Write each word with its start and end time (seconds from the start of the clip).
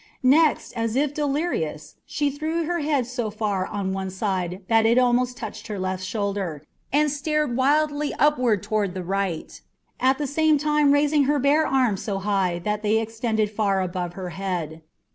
Next, 0.23 0.71
as 0.75 0.95
if 0.95 1.13
delirious, 1.13 1.93
she 2.07 2.31
threw 2.31 2.63
her 2.63 2.79
head 2.79 3.05
so 3.05 3.29
far 3.29 3.67
on 3.67 3.93
one 3.93 4.09
side 4.09 4.63
that 4.67 4.83
it 4.83 4.97
almost 4.97 5.37
touched 5.37 5.67
her 5.67 5.77
left 5.77 6.03
shoulder, 6.03 6.63
and 6.91 7.11
stared 7.11 7.55
wildly 7.55 8.11
upward 8.17 8.63
toward 8.63 8.95
the 8.95 9.03
right, 9.03 9.61
at 9.99 10.17
the 10.17 10.25
same 10.25 10.57
time 10.57 10.91
raising 10.91 11.25
her 11.25 11.37
bare 11.37 11.67
arms 11.67 12.01
so 12.01 12.17
high 12.17 12.57
that 12.57 12.81
they 12.81 12.97
extended 12.99 13.51
far 13.51 13.79
above 13.79 14.13
her 14.13 14.29
head. 14.29 14.81